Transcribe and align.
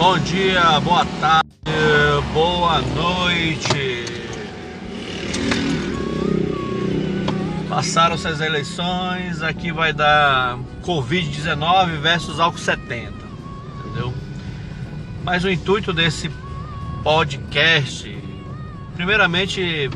Bom 0.00 0.18
dia, 0.18 0.80
boa 0.80 1.04
tarde, 1.20 1.46
boa 2.32 2.80
noite. 2.80 4.06
Passaram-se 7.68 8.26
as 8.26 8.40
eleições, 8.40 9.42
aqui 9.42 9.70
vai 9.70 9.92
dar 9.92 10.58
Covid-19 10.82 11.98
versus 12.00 12.40
álcool 12.40 12.56
70, 12.56 13.12
entendeu? 13.84 14.14
Mas 15.22 15.44
o 15.44 15.50
intuito 15.50 15.92
desse 15.92 16.30
podcast, 17.02 18.10
primeiramente, 18.96 19.90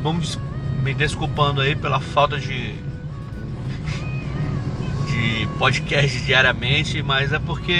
vamos 0.00 0.38
me 0.84 0.94
desculpando 0.94 1.60
aí 1.60 1.74
pela 1.74 1.98
falta 1.98 2.38
de, 2.38 2.74
de 5.08 5.48
podcast 5.58 6.16
diariamente, 6.20 7.02
mas 7.02 7.32
é 7.32 7.40
porque 7.40 7.74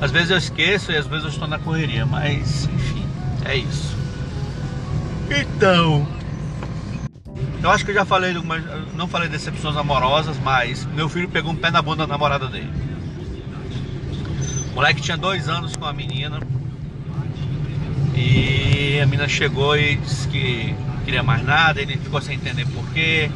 às 0.00 0.10
vezes 0.10 0.30
eu 0.30 0.38
esqueço 0.38 0.92
e 0.92 0.96
às 0.96 1.06
vezes 1.06 1.24
eu 1.24 1.30
estou 1.30 1.48
na 1.48 1.58
correria, 1.58 2.06
mas 2.06 2.66
enfim, 2.66 3.04
é 3.44 3.56
isso. 3.56 3.96
Então, 5.30 6.06
eu 7.62 7.70
acho 7.70 7.84
que 7.84 7.90
eu 7.90 7.94
já 7.94 8.04
falei, 8.04 8.34
não 8.94 9.08
falei 9.08 9.28
decepções 9.28 9.76
amorosas, 9.76 10.38
mas 10.38 10.86
meu 10.86 11.08
filho 11.08 11.28
pegou 11.28 11.52
um 11.52 11.56
pé 11.56 11.70
na 11.70 11.82
bunda 11.82 12.06
da 12.06 12.12
namorada 12.12 12.46
dele. 12.46 12.70
O 14.70 14.74
moleque 14.76 15.02
tinha 15.02 15.16
dois 15.16 15.48
anos 15.48 15.74
com 15.74 15.84
a 15.84 15.92
menina 15.92 16.40
e 18.14 19.00
a 19.00 19.06
menina 19.06 19.28
chegou 19.28 19.76
e 19.76 19.96
disse 19.96 20.28
que 20.28 20.74
queria 21.04 21.22
mais 21.22 21.44
nada, 21.44 21.80
ele 21.80 21.96
ficou 21.96 22.20
sem 22.20 22.36
entender 22.36 22.66
porquê. 22.66 23.30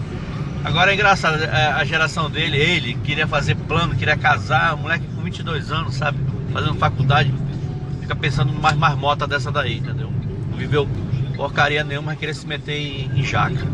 Agora 0.64 0.92
é 0.92 0.94
engraçado, 0.94 1.42
é, 1.42 1.66
a 1.72 1.84
geração 1.84 2.30
dele, 2.30 2.56
ele 2.56 2.94
queria 3.02 3.26
fazer 3.26 3.56
plano, 3.56 3.96
queria 3.96 4.16
casar, 4.16 4.74
um 4.74 4.78
moleque 4.78 5.04
com 5.06 5.22
22 5.22 5.72
anos, 5.72 5.96
sabe? 5.96 6.18
Fazendo 6.52 6.74
faculdade, 6.74 7.32
fica 8.00 8.14
pensando 8.14 8.52
mais 8.52 8.76
marmota 8.76 9.26
dessa 9.26 9.50
daí, 9.50 9.78
entendeu? 9.78 10.10
Não 10.50 10.56
viveu 10.56 10.88
porcaria 11.36 11.82
nenhuma, 11.82 12.12
mas 12.12 12.18
queria 12.18 12.34
se 12.34 12.46
meter 12.46 12.76
em, 12.76 13.10
em 13.18 13.24
jaca. 13.24 13.66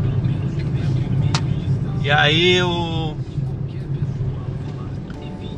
E 2.01 2.09
aí 2.09 2.61
o. 2.61 3.15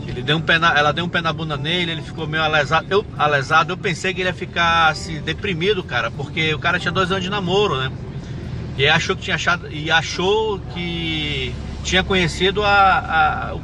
Ele 0.08 0.22
deu 0.24 0.38
um 0.38 0.42
pé 0.42 0.60
na, 0.60 0.78
ela 0.78 0.92
deu 0.92 1.06
um 1.06 1.10
pé 1.10 1.22
na 1.22 1.32
bunda 1.32 1.56
nele, 1.56 1.92
ele 1.92 2.02
ficou 2.02 2.28
meio 2.28 2.44
alesado. 2.44 2.88
Eu, 2.90 3.06
alesado, 3.18 3.72
eu 3.72 3.78
pensei 3.78 4.14
que 4.14 4.22
ele 4.22 4.30
ia 4.30 4.34
ficar 4.34 4.90
assim, 4.90 5.22
deprimido, 5.22 5.84
cara, 5.84 6.12
porque 6.12 6.54
o 6.54 6.60
cara 6.60 6.80
tinha 6.80 6.92
dois 6.92 7.12
anos 7.12 7.24
de 7.24 7.30
namoro, 7.30 7.78
né? 7.78 7.92
E 8.78 8.88
achou 8.88 9.16
que 9.16 9.22
tinha 9.22 9.36
achado. 9.36 9.72
E 9.72 9.90
achou 9.90 10.60
que 10.74 11.54
tinha 11.84 12.04
conhecido 12.04 12.64
a, 12.64 12.70
a, 12.70 13.56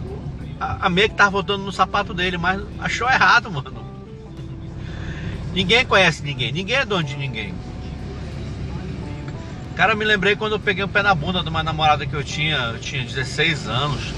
a, 0.59 0.89
meia 0.89 1.09
que 1.09 1.15
tava 1.15 1.31
voltando 1.31 1.63
no 1.63 1.71
sapato 1.71 2.13
dele, 2.13 2.37
mas 2.37 2.61
achou 2.79 3.09
errado, 3.09 3.51
mano. 3.51 3.85
Ninguém 5.53 5.85
conhece 5.85 6.23
ninguém, 6.23 6.51
ninguém 6.51 6.77
é 6.77 6.85
dono 6.85 7.03
de 7.03 7.15
ninguém. 7.15 7.53
Cara, 9.75 9.93
eu 9.93 9.97
me 9.97 10.05
lembrei 10.05 10.35
quando 10.35 10.53
eu 10.53 10.59
peguei 10.59 10.83
o 10.83 10.87
pé 10.87 11.03
na 11.03 11.13
bunda 11.13 11.43
de 11.43 11.49
uma 11.49 11.61
namorada 11.61 12.05
que 12.05 12.13
eu 12.13 12.23
tinha, 12.23 12.57
eu 12.57 12.79
tinha 12.79 13.03
16 13.03 13.67
anos, 13.67 14.13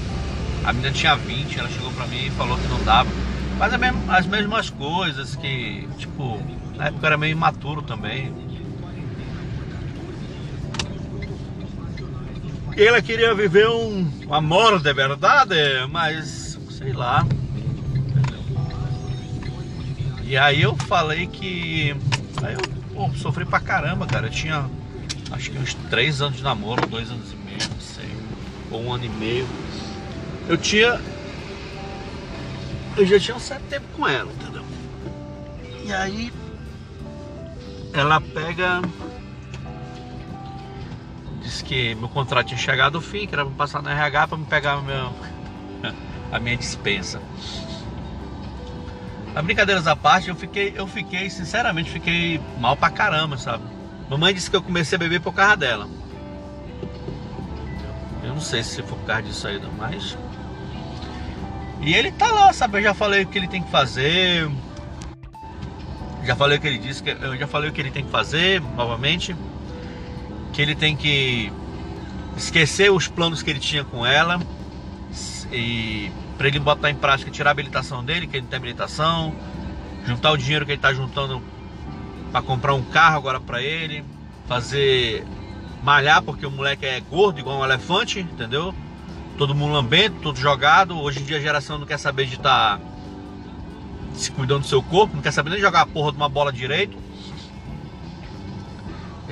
a 0.64 0.72
menina 0.72 0.92
tinha 0.92 1.14
20, 1.14 1.58
ela 1.58 1.68
chegou 1.68 1.90
pra 1.92 2.06
mim 2.06 2.26
e 2.26 2.30
falou 2.30 2.56
que 2.58 2.66
não 2.68 2.82
dava. 2.82 3.10
Mas 3.58 3.74
as 4.08 4.26
mesmas 4.26 4.70
coisas 4.70 5.36
que, 5.36 5.86
tipo, 5.98 6.42
na 6.76 6.86
época 6.86 7.04
eu 7.04 7.06
era 7.08 7.18
meio 7.18 7.32
imaturo 7.32 7.82
também. 7.82 8.32
Ela 12.82 13.02
queria 13.02 13.34
viver 13.34 13.68
um, 13.68 14.10
um 14.26 14.32
amor 14.34 14.80
de 14.80 14.90
verdade, 14.94 15.54
mas 15.90 16.58
sei 16.70 16.94
lá. 16.94 17.26
E 20.24 20.34
aí 20.34 20.62
eu 20.62 20.74
falei 20.74 21.26
que. 21.26 21.94
Aí 22.42 22.54
eu 22.54 22.60
pô, 22.94 23.10
sofri 23.16 23.44
pra 23.44 23.60
caramba, 23.60 24.06
cara. 24.06 24.28
Eu 24.28 24.30
tinha 24.30 24.64
acho 25.30 25.50
que 25.50 25.58
uns 25.58 25.74
3 25.74 26.22
anos 26.22 26.38
de 26.38 26.42
namoro, 26.42 26.86
2 26.86 27.10
anos 27.10 27.30
e 27.34 27.36
meio, 27.36 27.58
não 27.70 27.80
sei. 27.80 28.08
Ou 28.70 28.82
um 28.82 28.94
ano 28.94 29.04
e 29.04 29.10
meio. 29.10 29.46
Eu 30.48 30.56
tinha. 30.56 30.98
Eu 32.96 33.04
já 33.04 33.20
tinha 33.20 33.36
um 33.36 33.40
certo 33.40 33.64
tempo 33.64 33.84
com 33.94 34.08
ela, 34.08 34.32
entendeu? 34.32 34.64
E 35.84 35.92
aí. 35.92 36.32
Ela 37.92 38.22
pega 38.22 38.80
disse 41.50 41.64
que 41.64 41.96
meu 41.96 42.08
contrato 42.08 42.46
tinha 42.46 42.58
chegado 42.58 42.96
ao 42.96 43.02
fim, 43.02 43.26
que 43.26 43.34
era 43.34 43.44
pra 43.44 43.54
passar 43.54 43.82
no 43.82 43.90
RH 43.90 44.28
para 44.28 44.38
me 44.38 44.44
pegar 44.44 44.80
meu, 44.82 45.12
a 46.30 46.38
minha 46.38 46.56
dispensa. 46.56 47.20
A 49.34 49.42
brincadeiras 49.42 49.86
à 49.86 49.96
parte, 49.96 50.28
eu 50.28 50.36
fiquei, 50.36 50.72
eu 50.76 50.86
fiquei, 50.86 51.28
sinceramente, 51.28 51.90
fiquei 51.90 52.40
mal 52.58 52.76
pra 52.76 52.88
caramba, 52.88 53.36
sabe? 53.36 53.64
Mamãe 54.08 54.32
disse 54.32 54.48
que 54.48 54.56
eu 54.56 54.62
comecei 54.62 54.96
a 54.96 54.98
beber 54.98 55.20
por 55.20 55.32
causa 55.32 55.56
dela. 55.56 55.88
Eu 58.22 58.34
não 58.34 58.40
sei 58.40 58.62
se 58.62 58.82
foi 58.82 58.98
por 58.98 59.04
causa 59.04 59.22
disso 59.22 59.46
aí, 59.46 59.58
não, 59.60 59.72
mas. 59.72 60.16
E 61.80 61.94
ele 61.94 62.12
tá 62.12 62.30
lá, 62.30 62.52
sabe? 62.52 62.78
Eu 62.78 62.82
já 62.82 62.94
falei 62.94 63.22
o 63.22 63.26
que 63.26 63.38
ele 63.38 63.48
tem 63.48 63.62
que 63.62 63.70
fazer. 63.70 64.48
Já 66.24 66.36
falei 66.36 66.58
o 66.58 66.60
que 66.60 66.66
ele 66.66 66.78
disse, 66.78 67.02
eu 67.08 67.36
já 67.36 67.46
falei 67.46 67.70
o 67.70 67.72
que 67.72 67.80
ele 67.80 67.90
tem 67.90 68.04
que 68.04 68.10
fazer 68.10 68.60
novamente 68.76 69.34
que 70.60 70.62
ele 70.62 70.74
tem 70.74 70.94
que 70.94 71.50
esquecer 72.36 72.92
os 72.92 73.08
planos 73.08 73.42
que 73.42 73.48
ele 73.48 73.58
tinha 73.58 73.82
com 73.82 74.04
ela 74.04 74.38
e 75.50 76.12
para 76.36 76.48
ele 76.48 76.58
botar 76.58 76.90
em 76.90 76.94
prática 76.94 77.30
tirar 77.30 77.48
a 77.48 77.52
habilitação 77.52 78.04
dele, 78.04 78.26
que 78.26 78.36
ele 78.36 78.42
não 78.42 78.50
tem 78.50 78.58
habilitação, 78.58 79.34
juntar 80.04 80.32
o 80.32 80.36
dinheiro 80.36 80.66
que 80.66 80.72
ele 80.72 80.78
está 80.78 80.92
juntando 80.92 81.42
para 82.30 82.42
comprar 82.42 82.74
um 82.74 82.82
carro 82.82 83.16
agora 83.16 83.40
para 83.40 83.62
ele, 83.62 84.04
fazer 84.46 85.24
malhar 85.82 86.20
porque 86.20 86.44
o 86.44 86.50
moleque 86.50 86.84
é 86.84 87.00
gordo 87.00 87.40
igual 87.40 87.60
um 87.60 87.64
elefante, 87.64 88.20
entendeu? 88.20 88.74
Todo 89.38 89.54
mundo 89.54 89.72
lambento, 89.72 90.16
todo 90.20 90.38
jogado. 90.38 91.00
Hoje 91.00 91.20
em 91.20 91.24
dia 91.24 91.38
a 91.38 91.40
geração 91.40 91.78
não 91.78 91.86
quer 91.86 91.98
saber 91.98 92.26
de 92.26 92.34
estar 92.34 92.78
tá 92.78 92.84
se 94.12 94.30
cuidando 94.30 94.60
do 94.60 94.66
seu 94.66 94.82
corpo, 94.82 95.16
não 95.16 95.22
quer 95.22 95.32
saber 95.32 95.48
nem 95.48 95.60
jogar 95.60 95.80
a 95.80 95.86
porra 95.86 96.10
de 96.12 96.18
uma 96.18 96.28
bola 96.28 96.52
direito. 96.52 96.98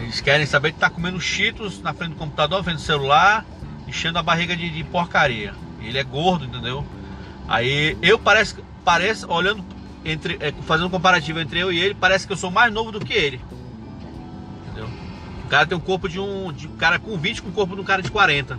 Eles 0.08 0.22
querem 0.22 0.46
saber 0.46 0.72
que 0.72 0.78
tá 0.78 0.88
comendo 0.88 1.20
cheetos 1.20 1.82
na 1.82 1.92
frente 1.92 2.12
do 2.12 2.16
computador, 2.16 2.62
vendo 2.62 2.80
celular, 2.80 3.44
enchendo 3.86 4.19
a 4.19 4.22
barriga 4.22 4.56
de, 4.56 4.70
de 4.70 4.82
porcaria. 4.82 5.52
Ele 5.82 5.98
é 5.98 6.02
gordo, 6.02 6.46
entendeu? 6.46 6.82
Aí 7.46 7.94
eu 8.00 8.19
parece, 8.19 8.56
parece 8.82 9.26
olhando 9.26 9.62
entre, 10.02 10.38
é, 10.41 10.50
fazendo 10.62 10.86
um 10.86 10.91
comparativo 10.91 11.38
entre 11.41 11.60
eu 11.60 11.70
e 11.70 11.78
ele, 11.78 11.94
parece 11.94 12.26
que 12.26 12.32
eu 12.32 12.38
sou 12.38 12.50
mais 12.50 12.72
novo 12.72 12.91
do 12.91 13.04
que 13.04 13.12
ele. 13.12 13.38
Entendeu? 14.62 14.88
O 15.44 15.48
cara 15.48 15.66
tem 15.66 15.76
um 15.76 15.80
corpo 15.80 16.08
de 16.08 16.19
um, 16.19 16.50
de 16.54 16.69
um 16.69 16.76
cara 16.76 16.98
com 16.98 17.14
20 17.19 17.42
com 17.42 17.50
o 17.50 17.52
corpo 17.52 17.75
de 17.75 17.82
um 17.82 17.84
cara 17.84 18.00
de 18.00 18.10
40. 18.10 18.58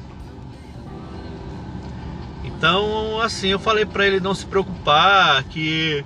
Então, 2.43 3.19
assim, 3.21 3.47
eu 3.47 3.57
falei 3.57 3.87
para 3.87 4.05
ele 4.05 4.19
não 4.19 4.35
se 4.35 4.45
preocupar, 4.45 5.43
que 5.45 6.05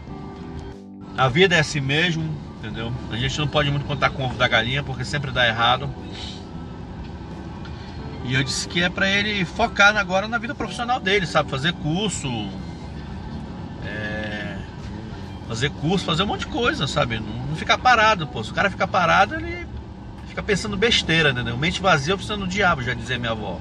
a 1.17 1.27
vida 1.27 1.55
é 1.55 1.59
assim 1.59 1.81
mesmo, 1.81 2.33
entendeu? 2.63 2.93
A 3.11 3.17
gente 3.17 3.37
não 3.37 3.47
pode 3.47 3.69
muito 3.69 3.85
contar 3.85 4.09
com 4.11 4.23
o 4.23 4.25
ovo 4.25 4.35
da 4.35 4.47
galinha 4.47 4.81
porque 4.81 5.03
sempre 5.03 5.31
dá 5.31 5.45
errado. 5.45 5.89
E 8.23 8.33
eu 8.33 8.43
disse 8.43 8.69
que 8.69 8.81
é 8.81 8.89
para 8.89 9.09
ele 9.09 9.43
focar 9.43 9.97
agora 9.97 10.29
na 10.29 10.37
vida 10.37 10.55
profissional 10.55 10.97
dele, 10.97 11.25
sabe? 11.25 11.51
Fazer 11.51 11.73
curso, 11.73 12.29
é... 13.85 14.57
fazer 15.45 15.69
curso, 15.71 16.05
fazer 16.05 16.23
um 16.23 16.27
monte 16.27 16.41
de 16.41 16.47
coisa, 16.47 16.87
sabe? 16.87 17.19
Não, 17.19 17.47
não 17.47 17.55
ficar 17.57 17.77
parado, 17.77 18.25
pô. 18.25 18.41
Se 18.41 18.51
o 18.51 18.53
cara 18.53 18.69
ficar 18.69 18.87
parado, 18.87 19.35
ele 19.35 19.67
fica 20.29 20.41
pensando 20.41 20.77
besteira, 20.77 21.31
entendeu? 21.31 21.57
Mente 21.57 21.81
vazia 21.81 22.15
precisando 22.15 22.45
do 22.45 22.47
diabo, 22.47 22.81
já 22.81 22.93
dizia 22.93 23.19
minha 23.19 23.33
avó. 23.33 23.59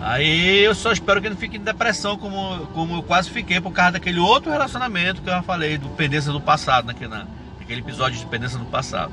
Aí 0.00 0.62
eu 0.62 0.74
só 0.74 0.92
espero 0.92 1.22
que 1.22 1.28
não 1.28 1.36
fique 1.36 1.56
em 1.56 1.60
depressão 1.60 2.18
como, 2.18 2.66
como 2.68 2.96
eu 2.96 3.02
quase 3.02 3.30
fiquei 3.30 3.60
por 3.60 3.72
causa 3.72 3.92
daquele 3.92 4.18
outro 4.18 4.50
relacionamento 4.50 5.22
que 5.22 5.28
eu 5.28 5.32
já 5.32 5.42
falei, 5.42 5.78
do 5.78 5.88
pendência 5.90 6.30
do 6.30 6.40
passado, 6.40 6.86
naquele, 6.86 7.10
naquele 7.58 7.80
episódio 7.80 8.18
de 8.18 8.26
pendência 8.26 8.58
do 8.58 8.66
passado. 8.66 9.12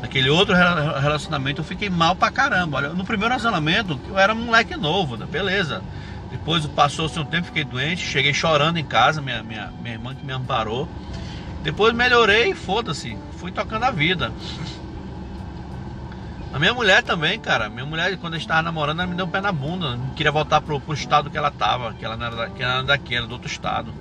Naquele 0.00 0.30
outro 0.30 0.54
relacionamento 0.54 1.60
eu 1.60 1.64
fiquei 1.64 1.90
mal 1.90 2.14
pra 2.14 2.30
caramba. 2.30 2.78
Olha, 2.78 2.88
no 2.90 3.04
primeiro 3.04 3.34
relacionamento 3.34 4.00
eu 4.08 4.18
era 4.18 4.32
um 4.32 4.44
moleque 4.46 4.76
novo, 4.76 5.16
né? 5.16 5.26
beleza. 5.26 5.82
Depois 6.30 6.64
passou-se 6.66 7.18
um 7.18 7.24
tempo, 7.24 7.46
fiquei 7.46 7.64
doente, 7.64 8.02
cheguei 8.02 8.34
chorando 8.34 8.76
em 8.76 8.84
casa, 8.84 9.20
minha, 9.20 9.42
minha, 9.42 9.72
minha 9.80 9.94
irmã 9.94 10.14
que 10.14 10.24
me 10.24 10.32
amparou. 10.32 10.88
Depois 11.62 11.92
melhorei 11.94 12.50
e 12.50 12.54
foda-se, 12.54 13.16
fui 13.38 13.50
tocando 13.50 13.84
a 13.84 13.90
vida. 13.90 14.32
A 16.58 16.60
minha 16.60 16.74
mulher 16.74 17.04
também, 17.04 17.38
cara. 17.38 17.68
Minha 17.68 17.86
mulher, 17.86 18.16
quando 18.16 18.34
eu 18.34 18.38
estava 18.40 18.62
namorando, 18.62 18.98
ela 18.98 19.08
me 19.08 19.14
deu 19.14 19.26
um 19.26 19.30
pé 19.30 19.40
na 19.40 19.52
bunda. 19.52 19.94
Não 19.94 20.10
queria 20.10 20.32
voltar 20.32 20.60
pro, 20.60 20.80
pro 20.80 20.92
estado 20.92 21.30
que 21.30 21.38
ela 21.38 21.52
tava, 21.52 21.94
que 21.94 22.04
ela 22.04 22.16
não 22.16 22.26
era, 22.26 22.50
ela 22.58 22.98
era 23.08 23.26
do 23.28 23.32
outro 23.32 23.46
estado. 23.46 23.94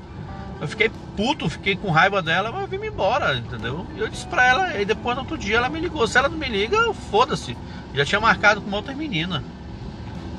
Eu 0.59 0.68
fiquei 0.68 0.89
puto, 1.15 1.48
fiquei 1.48 1.75
com 1.75 1.92
raiva 1.92 2.19
dela, 2.19 2.51
mas 2.51 2.63
eu 2.63 2.68
vim 2.68 2.88
embora, 2.88 3.38
entendeu? 3.38 3.86
E 3.95 4.00
eu 4.00 4.07
disse 4.07 4.25
pra 4.25 4.44
ela, 4.44 4.81
e 4.81 4.86
depois 4.86 5.15
no 5.15 5.21
outro 5.21 5.38
dia 5.38 5.57
ela 5.57 5.69
me 5.69 5.80
ligou. 5.80 6.07
Se 6.07 6.18
ela 6.18 6.30
não 6.30 6.38
me 6.39 6.50
liga, 6.50 6.92
foda-se. 7.12 7.56
Já 7.94 8.04
tinha 8.04 8.19
marcado 8.19 8.59
com 8.59 8.68
uma 8.68 8.77
outra 8.77 8.95
menina. 8.95 9.44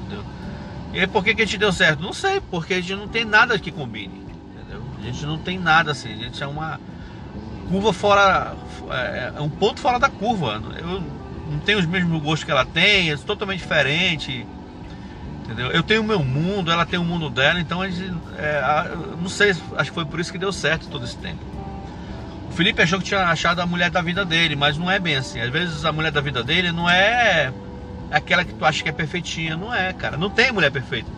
Entendeu? 0.00 0.24
E 0.92 0.98
aí, 0.98 1.06
por 1.06 1.22
que, 1.22 1.36
que 1.36 1.42
a 1.42 1.44
gente 1.44 1.56
deu 1.56 1.72
certo? 1.72 2.02
Não 2.02 2.12
sei, 2.12 2.40
porque 2.40 2.74
a 2.74 2.80
gente 2.80 2.96
não 2.96 3.06
tem 3.06 3.24
nada 3.24 3.56
que 3.60 3.70
combine. 3.70 4.26
Entendeu? 4.56 4.82
A 4.98 5.02
gente 5.02 5.24
não 5.24 5.38
tem 5.38 5.56
nada 5.56 5.92
assim. 5.92 6.14
A 6.14 6.16
gente 6.16 6.42
é 6.42 6.48
uma 6.48 6.80
curva 7.70 7.92
fora. 7.92 8.56
É, 8.90 9.34
é 9.36 9.40
um 9.40 9.48
ponto 9.48 9.78
fora 9.78 10.00
da 10.00 10.08
curva. 10.08 10.60
Eu 10.76 11.00
não 11.50 11.58
tenho 11.58 11.78
os 11.78 11.86
mesmos 11.86 12.22
gostos 12.22 12.44
que 12.44 12.50
ela 12.50 12.64
tem, 12.64 13.10
é 13.10 13.16
totalmente 13.16 13.60
diferente. 13.60 14.46
Entendeu? 15.44 15.70
Eu 15.70 15.82
tenho 15.82 16.02
o 16.02 16.04
meu 16.04 16.22
mundo, 16.22 16.70
ela 16.70 16.84
tem 16.84 16.98
o 16.98 17.04
mundo 17.04 17.30
dela, 17.30 17.58
então 17.58 17.80
a 17.80 17.88
gente. 17.88 18.14
É, 18.36 18.90
não 19.20 19.30
sei, 19.30 19.50
acho 19.50 19.90
que 19.90 19.94
foi 19.94 20.04
por 20.04 20.20
isso 20.20 20.30
que 20.30 20.38
deu 20.38 20.52
certo 20.52 20.88
todo 20.88 21.04
esse 21.04 21.16
tempo. 21.16 21.42
O 22.50 22.52
Felipe 22.52 22.82
achou 22.82 22.98
que 22.98 23.06
tinha 23.06 23.26
achado 23.26 23.60
a 23.60 23.66
mulher 23.66 23.90
da 23.90 24.02
vida 24.02 24.24
dele, 24.24 24.56
mas 24.56 24.76
não 24.76 24.90
é 24.90 24.98
bem 24.98 25.16
assim. 25.16 25.40
Às 25.40 25.50
vezes 25.50 25.84
a 25.84 25.92
mulher 25.92 26.10
da 26.10 26.20
vida 26.20 26.42
dele 26.42 26.70
não 26.70 26.88
é 26.88 27.52
aquela 28.10 28.44
que 28.44 28.52
tu 28.52 28.64
acha 28.64 28.82
que 28.82 28.88
é 28.88 28.92
perfeitinha. 28.92 29.56
Não 29.56 29.74
é, 29.74 29.92
cara. 29.92 30.16
Não 30.16 30.28
tem 30.28 30.52
mulher 30.52 30.70
perfeita. 30.70 31.10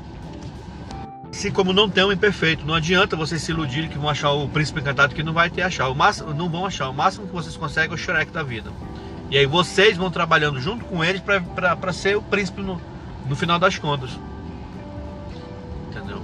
Assim 1.31 1.51
como 1.51 1.73
não 1.73 1.89
tem 1.89 2.05
homem 2.05 2.17
perfeito. 2.17 2.67
Não 2.67 2.75
adianta 2.75 3.17
vocês 3.17 3.41
se 3.43 3.53
iludirem 3.53 3.89
que 3.89 3.99
vão 3.99 4.09
achar 4.09 4.31
o 4.33 4.49
príncipe 4.49 4.81
encantado 4.81 5.15
que 5.15 5.23
não 5.23 5.33
vai 5.33 5.49
ter 5.49 5.63
achar. 5.63 5.89
O 5.89 5.95
máximo, 5.95 6.35
não 6.35 6.49
vão 6.49 6.67
achar. 6.67 6.89
O 6.89 6.95
máximo 6.95 7.27
que 7.27 7.33
vocês 7.33 7.57
conseguem 7.57 7.91
é 7.91 7.95
o 7.95 7.97
Shrek 7.97 8.33
da 8.33 8.43
vida. 8.43 8.71
E 9.31 9.39
aí 9.39 9.47
vocês 9.47 9.97
vão 9.97 10.11
trabalhando 10.11 10.61
junto 10.61 10.85
com 10.85 11.05
eles 11.05 11.23
para 11.23 11.93
ser 11.93 12.17
o 12.17 12.23
príncipe 12.23 12.61
no, 12.61 12.81
no 13.29 13.37
final 13.37 13.61
das 13.61 13.79
contas. 13.79 14.11
Entendeu? 15.89 16.21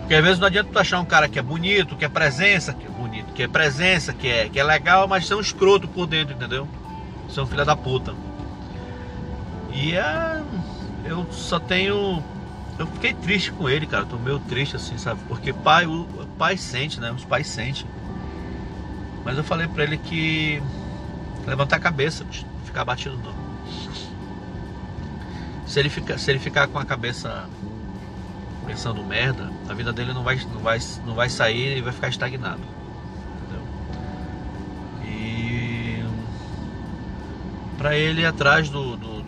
Porque 0.00 0.14
às 0.14 0.24
vezes 0.24 0.38
não 0.40 0.48
adianta 0.48 0.70
tu 0.72 0.78
achar 0.78 0.98
um 0.98 1.04
cara 1.04 1.28
que 1.28 1.38
é 1.38 1.42
bonito, 1.42 1.94
que 1.94 2.04
é 2.04 2.08
presença, 2.08 2.74
que 2.74 2.84
é 2.84 2.90
bonito, 2.90 3.32
que 3.32 3.42
é 3.44 3.48
presença, 3.48 4.12
que 4.12 4.26
é, 4.26 4.48
que 4.48 4.58
é 4.58 4.64
legal, 4.64 5.06
mas 5.06 5.30
um 5.30 5.40
escroto 5.40 5.86
por 5.86 6.06
dentro, 6.06 6.34
entendeu? 6.34 6.68
Ser 7.30 7.40
um 7.40 7.46
filho 7.46 7.64
da 7.64 7.76
puta. 7.76 8.12
E 9.72 9.94
é, 9.94 10.42
eu 11.04 11.24
só 11.30 11.60
tenho. 11.60 12.22
Eu 12.78 12.86
fiquei 12.86 13.14
triste 13.14 13.52
com 13.52 13.68
ele, 13.68 13.86
cara. 13.86 14.04
Tô 14.04 14.16
meio 14.16 14.40
triste 14.40 14.74
assim, 14.74 14.98
sabe? 14.98 15.20
Porque 15.28 15.52
pai, 15.52 15.86
o 15.86 16.04
pai 16.36 16.56
sente, 16.56 16.98
né? 16.98 17.12
Os 17.12 17.24
pais 17.24 17.46
sentem. 17.46 17.86
Mas 19.24 19.36
eu 19.36 19.44
falei 19.44 19.68
pra 19.68 19.84
ele 19.84 19.98
que 19.98 20.60
levantar 21.48 21.76
a 21.76 21.80
cabeça, 21.80 22.24
ficar 22.64 22.84
batido 22.84 23.16
não. 23.16 23.34
Se 25.66 25.78
ele, 25.80 25.90
fica, 25.90 26.16
se 26.16 26.30
ele 26.30 26.38
ficar 26.38 26.66
com 26.68 26.78
a 26.78 26.84
cabeça 26.84 27.48
pensando 28.66 29.02
merda, 29.04 29.50
a 29.68 29.74
vida 29.74 29.92
dele 29.92 30.12
não 30.12 30.22
vai, 30.22 30.36
não 30.36 30.60
vai, 30.60 30.78
não 31.06 31.14
vai 31.14 31.28
sair 31.28 31.76
e 31.76 31.82
vai 31.82 31.92
ficar 31.92 32.08
estagnado. 32.08 32.60
Entendeu? 33.42 33.66
E 35.04 36.04
para 37.76 37.96
ele 37.96 38.22
ir 38.22 38.26
atrás 38.26 38.70
do, 38.70 38.96
do 38.96 39.18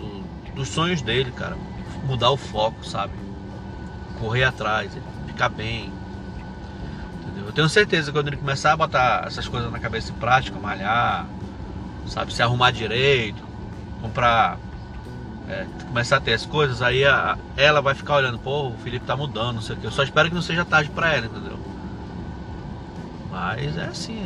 dos 0.60 0.68
sonhos 0.68 1.00
dele, 1.00 1.32
cara. 1.32 1.56
Mudar 2.04 2.30
o 2.30 2.36
foco, 2.36 2.84
sabe? 2.86 3.12
Correr 4.18 4.44
atrás, 4.44 4.92
ficar 5.26 5.48
bem. 5.48 5.92
Entendeu? 7.20 7.46
Eu 7.46 7.52
tenho 7.52 7.68
certeza 7.68 8.10
que 8.10 8.18
quando 8.18 8.28
ele 8.28 8.36
começar 8.36 8.72
a 8.72 8.76
botar 8.76 9.24
essas 9.26 9.48
coisas 9.48 9.72
na 9.72 9.78
cabeça 9.78 10.12
em 10.12 10.14
prática, 10.14 10.58
malhar, 10.58 11.26
sabe, 12.10 12.34
se 12.34 12.42
arrumar 12.42 12.70
direito, 12.70 13.42
comprar. 14.02 14.58
É, 15.48 15.66
começar 15.88 16.18
a 16.18 16.20
ter 16.20 16.32
as 16.32 16.46
coisas, 16.46 16.80
aí 16.80 17.04
a, 17.04 17.36
ela 17.56 17.80
vai 17.80 17.92
ficar 17.92 18.16
olhando, 18.16 18.38
pô, 18.38 18.68
o 18.68 18.76
Felipe 18.84 19.04
tá 19.04 19.16
mudando, 19.16 19.54
não 19.54 19.62
sei 19.62 19.74
o 19.74 19.78
que. 19.80 19.84
Eu 19.84 19.90
só 19.90 20.04
espero 20.04 20.28
que 20.28 20.34
não 20.34 20.42
seja 20.42 20.64
tarde 20.64 20.90
para 20.90 21.12
ela, 21.12 21.26
entendeu? 21.26 21.58
Mas 23.32 23.76
é 23.76 23.84
assim, 23.84 24.22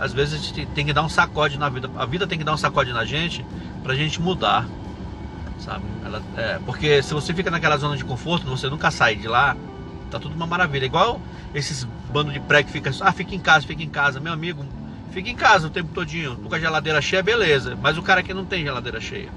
às 0.00 0.12
vezes 0.12 0.34
a 0.34 0.36
gente 0.36 0.66
tem 0.66 0.86
que 0.86 0.92
dar 0.92 1.02
um 1.02 1.08
sacode 1.08 1.58
na 1.58 1.68
vida. 1.68 1.90
A 1.96 2.06
vida 2.06 2.28
tem 2.28 2.38
que 2.38 2.44
dar 2.44 2.52
um 2.52 2.56
sacode 2.56 2.92
na 2.92 3.04
gente 3.04 3.44
pra 3.82 3.94
gente 3.96 4.20
mudar 4.22 4.66
sabe? 5.58 5.84
Ela, 6.04 6.22
é, 6.36 6.58
porque 6.64 7.02
se 7.02 7.12
você 7.12 7.34
fica 7.34 7.50
naquela 7.50 7.76
zona 7.76 7.96
de 7.96 8.04
conforto, 8.04 8.46
você 8.46 8.68
nunca 8.68 8.90
sai 8.90 9.16
de 9.16 9.28
lá, 9.28 9.56
tá 10.10 10.18
tudo 10.18 10.34
uma 10.34 10.46
maravilha. 10.46 10.86
Igual 10.86 11.20
esses 11.54 11.84
bandos 12.12 12.32
de 12.32 12.40
pré 12.40 12.62
que 12.62 12.70
fica, 12.70 12.90
ah, 13.00 13.12
fica 13.12 13.34
em 13.34 13.38
casa, 13.38 13.66
fica 13.66 13.82
em 13.82 13.88
casa, 13.88 14.20
meu 14.20 14.32
amigo, 14.32 14.64
fica 15.10 15.28
em 15.28 15.34
casa 15.34 15.66
o 15.66 15.70
tempo 15.70 15.90
todinho, 15.92 16.36
com 16.36 16.54
a 16.54 16.58
geladeira 16.58 17.00
cheia, 17.00 17.22
beleza. 17.22 17.76
Mas 17.80 17.98
o 17.98 18.02
cara 18.02 18.22
que 18.22 18.34
não 18.34 18.44
tem 18.44 18.64
geladeira 18.64 19.00
cheia, 19.00 19.30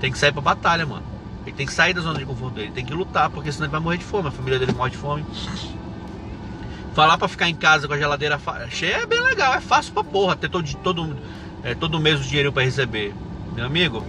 tem 0.00 0.10
que 0.10 0.18
sair 0.18 0.32
pra 0.32 0.40
batalha, 0.40 0.86
mano. 0.86 1.04
Ele 1.46 1.56
tem 1.56 1.66
que 1.66 1.72
sair 1.72 1.94
da 1.94 2.00
zona 2.00 2.18
de 2.18 2.24
conforto 2.24 2.54
dele, 2.54 2.70
tem 2.70 2.84
que 2.84 2.92
lutar, 2.92 3.30
porque 3.30 3.50
senão 3.50 3.66
ele 3.66 3.72
vai 3.72 3.80
morrer 3.80 3.96
de 3.96 4.04
fome, 4.04 4.28
a 4.28 4.30
família 4.30 4.58
dele 4.58 4.72
morre 4.72 4.90
de 4.90 4.96
fome. 4.96 5.24
Falar 6.94 7.16
pra 7.16 7.28
ficar 7.28 7.48
em 7.48 7.54
casa 7.54 7.86
com 7.86 7.94
a 7.94 7.98
geladeira 7.98 8.38
cheia 8.68 8.96
é 8.96 9.06
bem 9.06 9.20
legal, 9.22 9.54
é 9.54 9.60
fácil 9.60 9.92
pra 9.92 10.04
porra, 10.04 10.36
ter 10.36 10.50
todo, 10.50 10.68
todo, 10.76 11.16
é, 11.62 11.74
todo 11.74 12.00
mês 12.00 12.20
o 12.20 12.24
dinheiro 12.24 12.52
para 12.52 12.64
receber. 12.64 13.14
Meu 13.54 13.64
amigo, 13.64 14.04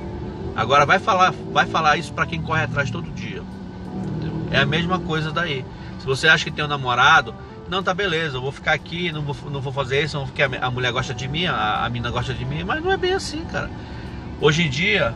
Agora 0.56 0.86
vai 0.86 1.00
falar, 1.00 1.34
vai 1.52 1.66
falar 1.66 1.98
isso 1.98 2.14
para 2.14 2.26
quem 2.26 2.42
corre 2.42 2.64
atrás 2.64 2.92
todo 2.92 3.10
dia. 3.12 3.42
É 4.52 4.60
a 4.60 4.66
mesma 4.66 5.00
coisa 5.00 5.32
daí. 5.32 5.66
Se 6.00 6.06
você 6.06 6.28
acha 6.28 6.44
que 6.44 6.52
tem 6.52 6.66
um 6.66 6.68
namorado, 6.68 7.34
não, 7.72 7.82
tá 7.82 7.94
beleza, 7.94 8.36
eu 8.36 8.42
vou 8.42 8.52
ficar 8.52 8.74
aqui, 8.74 9.14
não 9.14 9.22
vou, 9.22 9.50
não 9.50 9.62
vou 9.62 9.72
fazer 9.72 10.04
isso, 10.04 10.20
porque 10.26 10.44
a, 10.44 10.70
mulher 10.70 10.92
gosta 10.92 11.14
de 11.14 11.26
mim, 11.26 11.46
a, 11.46 11.86
a 11.86 11.90
mina 11.90 12.12
gosta 12.12 12.34
de 12.34 12.44
mim, 12.44 12.66
mas 12.66 12.84
não 12.84 12.92
é 12.92 12.98
bem 12.98 13.14
assim, 13.14 13.46
cara. 13.46 13.72
Hoje 14.42 14.64
em 14.64 14.70
dia, 14.70 15.16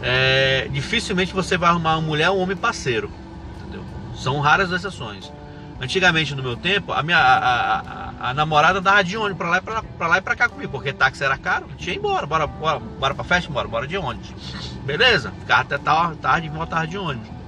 é, 0.00 0.68
dificilmente 0.72 1.34
você 1.34 1.58
vai 1.58 1.68
arrumar 1.68 1.98
uma 1.98 2.00
mulher 2.00 2.30
ou 2.30 2.38
um 2.38 2.40
homem 2.40 2.56
parceiro. 2.56 3.10
Entendeu? 3.60 3.84
São 4.14 4.40
raras 4.40 4.72
exceções. 4.72 5.30
Antigamente, 5.78 6.34
no 6.34 6.42
meu 6.42 6.56
tempo, 6.56 6.92
a 6.92 7.02
minha 7.02 7.18
a, 7.18 7.80
a, 7.80 8.30
a 8.30 8.34
namorada 8.34 8.78
andava 8.78 9.04
de 9.04 9.18
ônibus 9.18 9.36
pra 9.36 9.50
lá, 9.50 9.58
e 9.58 9.60
pra, 9.60 9.82
pra 9.82 10.06
lá 10.06 10.16
e 10.16 10.22
pra 10.22 10.34
cá 10.34 10.48
comigo, 10.48 10.72
porque 10.72 10.94
táxi 10.94 11.22
era 11.22 11.36
caro, 11.36 11.66
tinha 11.76 11.94
embora, 11.94 12.24
bora, 12.26 12.46
bora, 12.46 12.78
bora 12.78 13.14
pra 13.14 13.22
festa, 13.22 13.52
bora, 13.52 13.68
bora 13.68 13.86
de 13.86 13.98
ônibus. 13.98 14.32
Beleza? 14.82 15.30
Ficava 15.40 15.60
até 15.60 15.76
tarde 15.76 16.46
e 16.46 16.48
voltava 16.48 16.86
de 16.86 16.96
ônibus. 16.96 17.41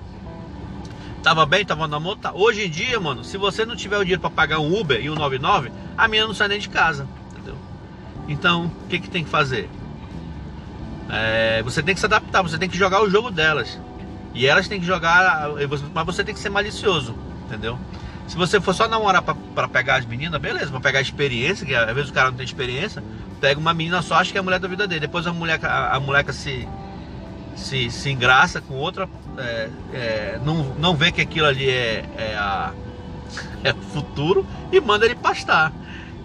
Tava 1.24 1.46
bem, 1.46 1.64
tava 1.64 1.88
na 1.88 1.98
moto. 1.98 2.18
Tá. 2.18 2.32
Hoje 2.34 2.66
em 2.66 2.70
dia, 2.70 3.00
mano, 3.00 3.24
se 3.24 3.38
você 3.38 3.64
não 3.64 3.74
tiver 3.74 3.96
o 3.96 4.00
dinheiro 4.00 4.20
pra 4.20 4.28
pagar 4.28 4.58
um 4.58 4.78
Uber 4.78 5.02
e 5.02 5.08
um 5.08 5.14
99, 5.14 5.72
a 5.96 6.06
minha 6.06 6.26
não 6.26 6.34
sai 6.34 6.48
nem 6.48 6.58
de 6.58 6.68
casa, 6.68 7.08
entendeu? 7.32 7.56
Então, 8.28 8.66
o 8.66 8.88
que 8.88 8.98
que 8.98 9.08
tem 9.08 9.24
que 9.24 9.30
fazer? 9.30 9.70
É, 11.08 11.62
você 11.62 11.82
tem 11.82 11.94
que 11.94 12.00
se 12.00 12.04
adaptar, 12.04 12.42
você 12.42 12.58
tem 12.58 12.68
que 12.68 12.76
jogar 12.76 13.02
o 13.02 13.08
jogo 13.08 13.30
delas. 13.30 13.80
E 14.34 14.46
elas 14.46 14.68
têm 14.68 14.78
que 14.78 14.84
jogar, 14.84 15.48
mas 15.94 16.04
você 16.04 16.22
tem 16.22 16.34
que 16.34 16.40
ser 16.40 16.50
malicioso, 16.50 17.14
entendeu? 17.46 17.78
Se 18.26 18.36
você 18.36 18.60
for 18.60 18.74
só 18.74 18.86
namorar 18.86 19.22
para 19.22 19.68
pegar 19.68 19.96
as 19.96 20.04
meninas, 20.04 20.38
beleza, 20.38 20.70
para 20.70 20.80
pegar 20.80 21.00
experiência, 21.00 21.64
que 21.64 21.74
às 21.74 21.94
vezes 21.94 22.10
o 22.10 22.12
cara 22.12 22.30
não 22.30 22.36
tem 22.36 22.44
experiência, 22.44 23.02
pega 23.40 23.58
uma 23.58 23.72
menina 23.72 24.02
só, 24.02 24.16
acha 24.16 24.30
que 24.30 24.36
é 24.36 24.40
a 24.40 24.42
mulher 24.42 24.58
da 24.58 24.68
vida 24.68 24.86
dele. 24.86 25.00
Depois 25.00 25.26
a 25.26 25.32
mulher, 25.32 25.58
a, 25.64 25.96
a 25.96 26.00
moleca 26.00 26.32
se, 26.34 26.68
se, 27.56 27.90
se 27.90 28.10
engraça 28.10 28.60
com 28.60 28.74
outra, 28.74 29.08
é, 29.38 29.70
é, 29.92 30.40
não, 30.44 30.74
não 30.78 30.96
vê 30.96 31.10
que 31.12 31.20
aquilo 31.20 31.46
ali 31.46 31.68
é, 31.68 32.04
é, 32.16 32.36
a, 32.36 32.72
é 33.64 33.72
futuro 33.92 34.46
e 34.72 34.80
manda 34.80 35.04
ele 35.04 35.14
pastar. 35.14 35.72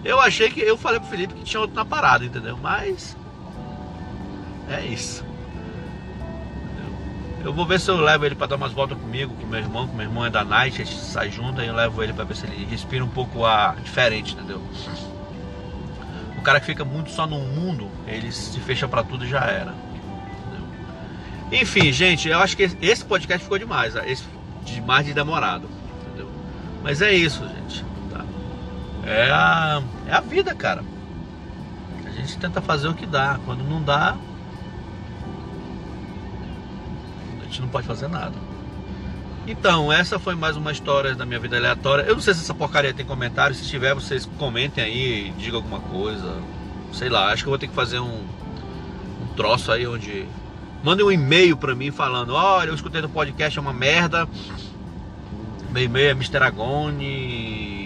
Eu 0.04 0.20
achei 0.20 0.50
que, 0.50 0.60
eu 0.60 0.76
falei 0.76 0.98
pro 0.98 1.08
Felipe 1.08 1.34
que 1.34 1.44
tinha 1.44 1.60
outro 1.60 1.76
na 1.76 1.84
parada, 1.84 2.24
entendeu? 2.24 2.56
Mas 2.56 3.16
é 4.68 4.80
isso. 4.82 5.24
Eu 7.42 7.54
vou 7.54 7.64
ver 7.64 7.80
se 7.80 7.90
eu 7.90 7.96
levo 7.96 8.26
ele 8.26 8.34
para 8.34 8.48
dar 8.48 8.56
umas 8.56 8.72
voltas 8.72 8.98
comigo, 8.98 9.34
com 9.34 9.46
meu 9.46 9.58
irmão, 9.58 9.88
que 9.88 9.94
meu 9.94 10.04
irmão 10.04 10.26
é 10.26 10.30
da 10.30 10.44
Night, 10.44 10.80
a 10.80 10.84
gente 10.84 10.98
sai 10.98 11.30
junto, 11.30 11.60
aí 11.60 11.68
eu 11.68 11.74
levo 11.74 12.02
ele 12.02 12.12
para 12.12 12.24
ver 12.24 12.36
se 12.36 12.46
ele 12.46 12.66
respira 12.66 13.02
um 13.02 13.08
pouco 13.08 13.46
a 13.46 13.74
diferente, 13.82 14.34
entendeu? 14.34 14.62
O 16.36 16.42
cara 16.42 16.60
que 16.60 16.66
fica 16.66 16.84
muito 16.84 17.10
só 17.10 17.26
num 17.26 17.46
mundo, 17.48 17.90
ele 18.06 18.30
se 18.30 18.60
fecha 18.60 18.86
para 18.86 19.02
tudo 19.02 19.24
e 19.24 19.28
já 19.28 19.40
era. 19.40 19.74
Enfim, 21.52 21.92
gente, 21.92 22.28
eu 22.28 22.38
acho 22.38 22.56
que 22.56 22.70
esse 22.80 23.04
podcast 23.04 23.42
ficou 23.42 23.58
demais, 23.58 23.94
esse 24.06 24.24
demais 24.64 25.04
de 25.04 25.12
demorado, 25.12 25.68
entendeu? 26.00 26.30
Mas 26.82 27.02
é 27.02 27.12
isso, 27.12 27.46
gente. 27.48 27.84
Tá? 28.10 28.24
É 29.04 29.30
a, 29.30 29.82
é 30.06 30.12
a 30.12 30.20
vida, 30.20 30.54
cara. 30.54 30.84
A 32.06 32.10
gente 32.10 32.38
tenta 32.38 32.60
fazer 32.60 32.88
o 32.88 32.94
que 32.94 33.06
dá. 33.06 33.40
Quando 33.44 33.64
não 33.64 33.82
dá, 33.82 34.16
gente 37.50 37.60
não 37.60 37.68
pode 37.68 37.86
fazer 37.86 38.08
nada. 38.08 38.34
Então, 39.46 39.92
essa 39.92 40.18
foi 40.18 40.36
mais 40.36 40.56
uma 40.56 40.70
história 40.70 41.14
da 41.14 41.26
minha 41.26 41.40
vida 41.40 41.56
aleatória. 41.56 42.02
Eu 42.02 42.14
não 42.14 42.22
sei 42.22 42.32
se 42.34 42.40
essa 42.40 42.54
porcaria 42.54 42.94
tem 42.94 43.04
comentário. 43.04 43.54
Se 43.56 43.66
tiver, 43.66 43.92
vocês 43.94 44.24
comentem 44.38 44.84
aí, 44.84 45.34
digam 45.36 45.56
alguma 45.56 45.80
coisa. 45.80 46.40
Sei 46.92 47.08
lá, 47.08 47.32
acho 47.32 47.42
que 47.42 47.48
eu 47.48 47.50
vou 47.50 47.58
ter 47.58 47.66
que 47.66 47.74
fazer 47.74 47.98
um, 47.98 48.22
um 49.22 49.26
troço 49.36 49.72
aí 49.72 49.86
onde. 49.86 50.26
Mandem 50.82 51.04
um 51.04 51.12
e-mail 51.12 51.56
pra 51.56 51.74
mim 51.74 51.90
falando: 51.90 52.34
Olha, 52.34 52.68
eu 52.68 52.74
escutei 52.74 53.02
no 53.02 53.08
podcast, 53.08 53.58
é 53.58 53.62
uma 53.62 53.72
merda. 53.72 54.28
Meu 55.70 55.84
e-mail 55.84 56.10
é 56.10 56.14
mragone 56.14 57.80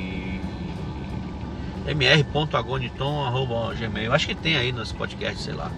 mr.agoniton.gmail. 1.86 4.12
Acho 4.12 4.26
que 4.26 4.34
tem 4.34 4.56
aí 4.56 4.72
nesse 4.72 4.94
podcast, 4.94 5.42
sei 5.42 5.54
lá. 5.54 5.70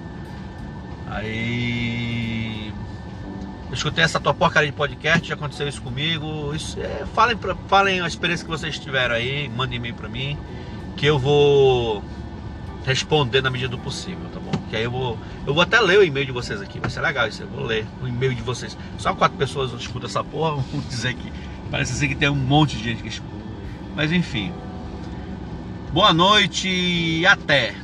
Aí 1.09 2.73
eu 3.69 3.75
escutei 3.75 4.05
essa 4.05 4.21
tua 4.21 4.33
porcaria 4.33 4.71
de 4.71 4.77
podcast, 4.77 5.27
já 5.27 5.35
aconteceu 5.35 5.69
isso 5.69 5.83
comigo. 5.83 6.55
Isso, 6.55 6.79
é, 6.81 7.05
falem, 7.15 7.37
pra, 7.37 7.55
falem 7.67 8.01
a 8.01 8.07
experiência 8.07 8.45
que 8.45 8.51
vocês 8.51 8.79
tiveram 8.79 9.15
aí, 9.15 9.49
mandem 9.49 9.77
e-mail 9.77 9.95
pra 9.95 10.09
mim, 10.09 10.39
que 10.97 11.07
eu 11.07 11.19
vou 11.19 12.03
responder 12.87 13.43
na 13.43 13.51
medida 13.51 13.69
do 13.69 13.79
possível, 13.79 14.29
tá 14.33 14.39
bom? 14.39 14.53
Que 14.71 14.77
aí 14.77 14.85
eu 14.85 14.91
vou, 14.91 15.19
eu 15.45 15.53
vou 15.53 15.63
até 15.63 15.81
ler 15.81 15.99
o 15.99 16.05
e-mail 16.05 16.25
de 16.25 16.33
vocês 16.33 16.61
aqui. 16.61 16.79
Vai 16.79 16.89
ser 16.89 17.01
legal 17.01 17.27
isso. 17.27 17.43
Eu 17.43 17.49
vou 17.49 17.65
ler 17.65 17.85
o 18.01 18.07
e-mail 18.07 18.33
de 18.33 18.43
vocês. 18.43 18.79
Só 18.97 19.13
quatro 19.13 19.37
pessoas 19.37 19.73
escutam 19.73 20.09
essa 20.09 20.23
porra. 20.23 20.63
Vamos 20.71 20.89
dizer 20.89 21.15
que 21.15 21.33
parece 21.71 21.93
assim 21.93 22.09
que 22.09 22.15
tem 22.15 22.29
um 22.29 22.37
monte 22.37 22.77
de 22.77 22.85
gente 22.85 23.03
que 23.03 23.09
escuta. 23.09 23.35
Mas 23.97 24.13
enfim. 24.13 24.53
Boa 25.93 26.15
noite 26.15 26.69
e 26.69 27.27
até. 27.27 27.75